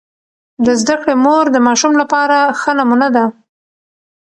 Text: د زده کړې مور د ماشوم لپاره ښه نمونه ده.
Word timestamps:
د 0.65 0.67
زده 0.81 0.95
کړې 1.01 1.15
مور 1.23 1.45
د 1.51 1.57
ماشوم 1.67 1.93
لپاره 2.01 2.37
ښه 2.59 2.71
نمونه 2.79 3.07
ده. 3.15 3.25